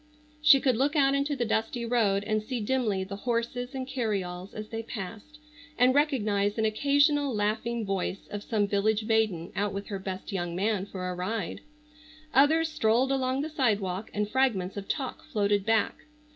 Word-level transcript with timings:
She 0.41 0.59
could 0.59 0.77
look 0.77 0.95
out 0.95 1.13
into 1.13 1.35
the 1.35 1.45
dusty 1.45 1.85
road 1.85 2.23
and 2.23 2.41
see 2.41 2.59
dimly 2.59 3.03
the 3.03 3.17
horses 3.17 3.75
and 3.75 3.85
carryalls 3.87 4.55
as 4.55 4.69
they 4.69 4.81
passed, 4.81 5.37
and 5.77 5.93
recognize 5.93 6.57
an 6.57 6.65
occasional 6.65 7.35
laughing 7.35 7.85
voice 7.85 8.27
of 8.31 8.41
some 8.41 8.67
village 8.67 9.03
maiden 9.05 9.51
out 9.55 9.73
with 9.73 9.89
her 9.89 9.99
best 9.99 10.31
young 10.31 10.55
man 10.55 10.87
for 10.87 11.07
a 11.07 11.13
ride. 11.13 11.61
Others 12.33 12.69
strolled 12.69 13.11
along 13.11 13.41
the 13.41 13.47
sidewalk, 13.49 14.09
and 14.11 14.27
fragments 14.27 14.75
of 14.75 14.87
talk 14.89 15.23
floated 15.25 15.67
back. 15.67 15.97